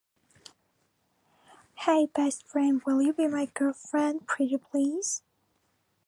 Hey, 1.75 2.07
best 2.07 2.47
friend, 2.47 2.81
will 2.87 3.03
you 3.03 3.13
be 3.13 3.27
my 3.27 3.45
girlfriend? 3.53 4.25
Pretty 4.25 4.57
please. 4.57 5.21